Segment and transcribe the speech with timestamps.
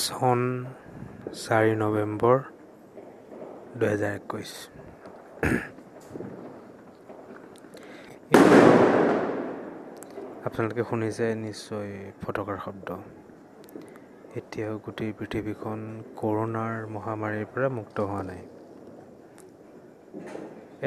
[0.00, 0.40] চন
[1.42, 2.36] চাৰি নৱেম্বৰ
[3.78, 4.52] দুহেজাৰ একৈছ।
[10.46, 11.90] আপোনালোকে শুনিছে নিশ্চয়
[12.22, 12.88] ফটকাৰ শব্দ।
[14.38, 15.80] এতিয়াও গোটেই পৃথিৱীখন
[16.20, 18.42] কৰোণাৰ মহামাৰীৰ পৰা মুক্ত হোৱা নাই।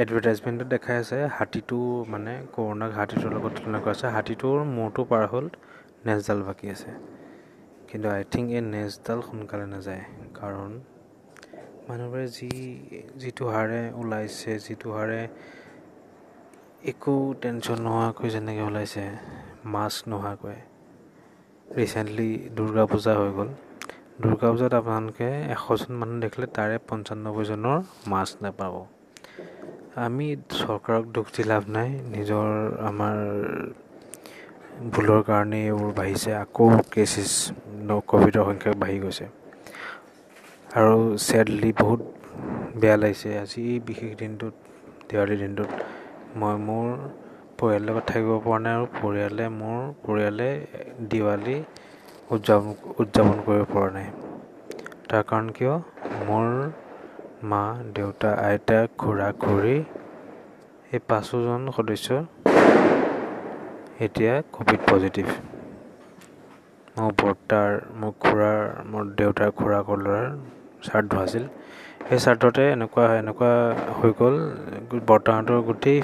[0.02, 1.80] এডভাৰটাইজমেণ্টত দেখাই আছে হাতীটো
[2.14, 5.46] মানে কৰোণাক হাতীটোৰ লগত তুলনা কৰা আছে হাতীটোৰ মূৰটো পাৰ হ'ল
[6.08, 6.90] নেজডাল বাকী আছে।
[7.94, 10.72] কিন্তু আই থিংক এই নেজডাল সোনকালে নাযায়। কাৰণ
[11.88, 12.50] মানুহবোৰে যি
[13.22, 15.22] যিটো হাৰে ওলাইছে যিটো হাৰে
[16.92, 19.04] একো টেনশ্যন নোহোৱাকৈ যেনেকৈ ওলাইছে
[19.74, 20.58] মাস্ক নোহোৱাকৈ।
[21.78, 23.50] ৰিচেণ্টলি দুৰ্গা পূজা হৈ গ'ল।
[24.22, 27.78] দুৰ্গা পূজাত আপোনালোকে এশজন মানুহ দেখিলে তাৰে পঞ্চান্নব্বৈজনৰ
[28.12, 28.74] মাস্ক নাপাব।
[30.06, 32.48] আমি চৰকাৰক দুখ দি লাভ নাই। নিজৰ
[32.90, 33.18] আমাৰ
[34.84, 37.32] ভুলৰ কাৰণে এইবোৰ বাঢ়িছে। আকৌ কেছেছ
[38.10, 39.26] ক'ভিডৰ সংখ্যা বাঢ়ি গৈছে।
[40.78, 40.96] আৰু
[41.28, 42.02] ছেডলি বহুত
[42.82, 44.54] বেয়া লাগিছে। আজি এই বিশেষ দিনটোত
[45.10, 45.72] দেৱালীৰ দিনটোত
[46.40, 46.88] মই মোৰ
[47.58, 50.50] পৰিয়ালৰ লগত থাকিব পৰা নাই আৰু পৰিয়ালে মোৰ পৰিয়ালে
[51.12, 51.58] দিৱালী
[52.32, 54.08] উদযাপন উদযাপন কৰিব পৰা নাই।
[55.10, 55.74] তাৰ কাৰণ কিয়?
[56.28, 56.46] মোৰ
[57.52, 57.64] মা
[57.96, 59.78] দেউতা আইতা খুৰা খুৰী
[60.94, 62.08] এই পাঁচোজন সদস্য
[64.00, 65.28] এতিয়া ক'ভিড পজিটিভ
[66.96, 70.28] মোৰ বৰ্তাৰ মোৰ খুৰাৰ মোৰ দেউতাৰ খুৰাকৰ ল'ৰাৰ
[70.84, 71.44] শ্ৰাদ্ধ আছিল।
[72.08, 73.52] সেই শ্ৰাদ্ধতে এনেকুৱা এনেকুৱা
[73.98, 74.36] হৈ গ'ল।
[75.04, 76.00] বৰ্তাহঁতৰ গোটেই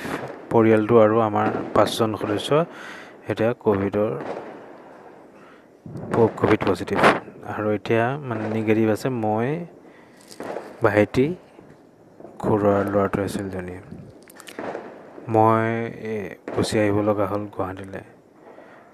[0.52, 2.50] পৰিয়ালটো আৰু আমাৰ পাঁচজন সদস্য
[3.30, 4.12] এতিয়া ক'ভিডৰ
[6.40, 7.00] ক'ভিড পজিটিভ
[7.52, 9.48] আৰু এতিয়া মানে নিগেটিভ আছে মই
[10.86, 11.26] ভাইটি
[12.42, 13.76] খুৰাৰ ল'ৰাটো আছিল জনী
[15.30, 15.70] মই
[16.54, 18.04] গুচি আহিব লগা হ'ল গুৱাহাটীলৈ।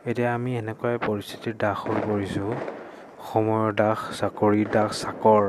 [0.05, 2.52] এতিয়া আমি এনেকুৱাই পৰিস্থিতিৰ দাস হৈ পৰিছোঁ।
[3.25, 5.44] সময়ৰ দাস চাকৰিৰ দাস চাকৰ।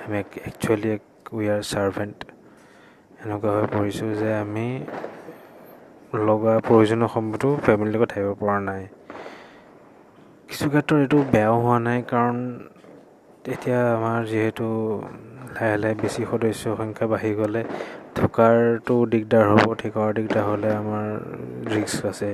[0.00, 0.92] আমি একচুৱেলি
[1.32, 2.18] উই আৰ ছাৰ্ভেণ্ট
[3.20, 4.66] এনেকুৱা হৈ পৰিছোঁ যে আমি
[6.20, 8.82] লগা প্ৰয়োজনীয় সময়তো ফেমিলিৰ লগত থাকিব পৰা নাই।
[10.48, 12.36] কিছু ক্ষেত্ৰত এইটো বেয়াও হোৱা নাই কাৰণ
[13.52, 14.66] এতিয়া আমাৰ যিহেতু
[15.50, 17.62] লাহে লাহে বেছি সদস্য সংখ্যা বাঢ়ি গ'লে
[18.16, 21.08] থকাৰটো দিগদাৰ হ'ব থকাৰ দিগদাৰ হ'লে আমাৰ
[21.70, 22.30] ৰিস্ক আছে।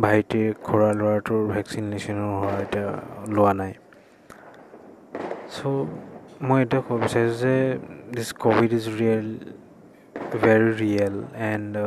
[0.00, 3.76] ভাইটিৰ খুৰা ল'ৰাটোৰ ভেকচিনেশ্যনো হোৱা এতিয়া লোৱা নাই।
[5.50, 5.70] চ'
[6.44, 7.54] মই এতিয়া ক'ব বিচাৰিছোঁ যে
[8.12, 9.28] this COVID is real
[10.38, 11.84] very real and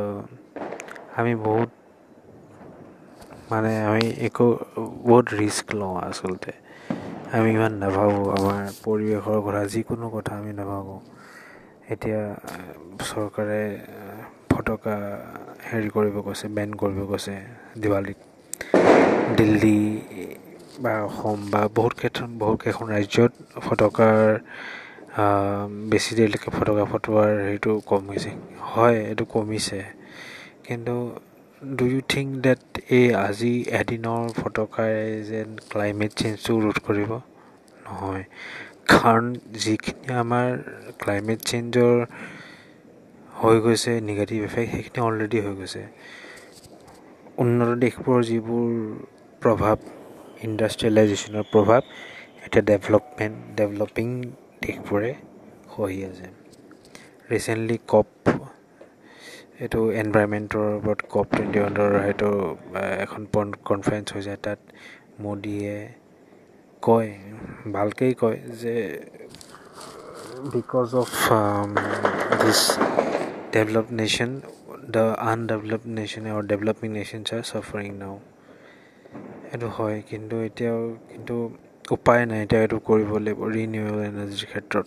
[1.16, 1.70] আমি বহুত
[3.50, 4.46] মানে আমি একো
[5.02, 6.52] বহুত ৰিস্ক লওঁ আচলতে।
[7.32, 10.98] আমি ইমান নাভাবোঁ আমাৰ পৰিৱেশৰ কথা যিকোনো কথা আমি নাভাবোঁ।
[11.92, 12.20] এতিয়া
[13.04, 13.62] চৰকাৰে
[14.50, 14.94] ফটকা
[15.66, 17.34] হেৰি কৰিব কৈছে বেন কৰিব কৈছে
[17.78, 18.20] দিৱালীত।
[19.38, 19.78] দিল্লী
[20.82, 23.32] বা অসম বা বহুত ক্ষেত্ৰত বহুত কেইখন ৰাজ্যত
[23.64, 24.18] ফটকাৰ
[25.90, 28.30] বেছি দেৰিলৈকে ফটকা ফুটোৱাৰ হেৰিটো কমিছে
[28.70, 29.78] হয় এইটো কমিছে।
[30.66, 30.94] কিন্তু
[31.62, 34.94] ডু ইউ থিংক ডেট এই আজি এদিনৰ ফটকাই
[35.28, 37.10] যেন ক্লাইমেট চেঞ্জটো ৰোধ কৰিব?
[37.84, 38.24] নহয়।
[38.86, 39.26] কাৰণ
[39.62, 40.48] যিখিনি আমাৰ
[41.00, 41.96] ক্লাইমেট চেঞ্জৰ
[43.38, 45.82] হৈ গৈছে নিগেটিভ এফেক্ট সেইখিনি অলৰেডি হৈ গৈছে।
[47.42, 48.70] উন্নত দেশবোৰৰ যিবোৰ
[49.42, 49.76] প্ৰভাৱ
[50.46, 51.80] ইণ্ডাষ্ট্ৰিয়েলাইজেশ্যনৰ প্ৰভাৱ
[52.44, 54.06] এতিয়া ডেভেলপমেণ্ট ডেভেলপিং
[54.62, 55.12] দেশবোৰে
[55.72, 56.26] সহি আছে।
[57.32, 58.08] ৰিচেণ্টলি কপ
[59.62, 62.30] এইটো এনভাইৰমেণ্টৰ ওপৰত কপ টুৱেণ্টি ওৱানৰ সেইটো
[63.04, 63.22] এখন
[63.68, 64.60] কনফাৰেঞ্চ হৈ যায় তাত
[65.24, 65.76] মোদীয়ে
[66.82, 67.10] কয়
[67.74, 68.74] ভালকেই কয় যে
[70.54, 71.10] because of
[72.40, 72.60] this
[73.54, 74.30] develop nation
[74.92, 78.16] the undevelop nation or developing nations are suffering now
[79.46, 81.34] সেইটো হয় কিন্তু এতিয়াও কিন্তু
[81.96, 84.86] উপায় নাই এতিয়া এইটো কৰিব লাগিব ৰিনিউৱেবল এনাৰ্জিৰ ক্ষেত্ৰত।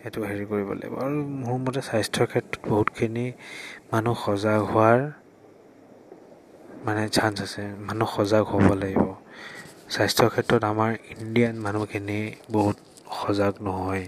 [0.00, 3.26] সেইটো হেৰি কৰিব লাগিব। আৰু মোৰ মতে স্বাস্থ্যৰ ক্ষেত্ৰত বহুতখিনি
[3.92, 5.00] মানুহ সজাগ হোৱাৰ
[6.84, 9.13] মানে চান্স আছে মানুহ সজাগ হ'ব লাগিব।
[9.92, 12.20] স্বাস্থ্যৰ ক্ষেত্ৰত আমাৰ ইণ্ডিয়ান মানুহখিনি
[12.54, 12.76] বহুত
[13.18, 14.04] সজাগ নহয়।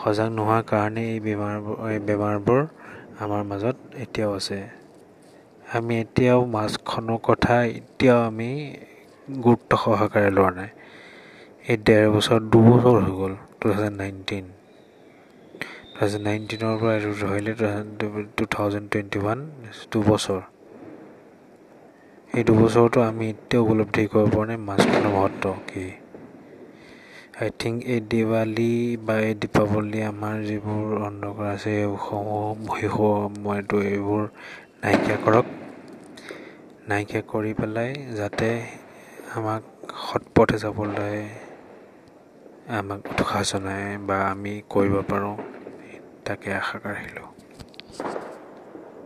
[0.00, 2.60] সজাগ নোহোৱাৰ কাৰণে এই বেমাৰবোৰ এই বেমাৰবোৰ
[3.24, 4.58] আমাৰ মাজত এতিয়াও আছে।
[5.76, 8.50] আমি এতিয়াও মাস্কখনৰ কথা এতিয়াও আমি
[9.28, 10.70] গুৰুত্ব সহকাৰে লোৱা নাই।
[11.70, 14.44] এই ডেৰ বছৰ দুবছৰ হৈ গ'ল two thousand nineteen
[15.58, 17.52] two thousand নাইনটিনৰ পৰা এইটো ধৰিলে
[18.36, 19.38] টু থাউজেণ্ড টুৱেণ্টি ওৱান
[19.92, 20.40] দুবছৰ।
[22.34, 25.84] এই দুবছৰতো আমি এতিয়াও উপলব্ধি কৰিব পৰা নাই মাস্কখনৰ মহত্ব কি।
[27.40, 28.72] আই থিংক এই দিৱালী
[29.06, 33.08] বা এই দীপাৱলী আমাৰ যিবোৰ অন্ধকাৰ আছে এইসমূহ শিশু
[33.88, 34.22] এইবোৰ
[34.82, 35.46] নাইকিয়া কৰক।
[36.88, 38.48] নাইকিয়া কৰি পেলাই যাতে
[39.36, 39.62] আমাক
[40.04, 41.18] সৎপথে যাবলৈ
[42.78, 45.36] আমাক উৎসাহ জনায় বা আমি কৰিব পাৰোঁ
[46.26, 47.21] তাকে আশা ৰাখিলোঁ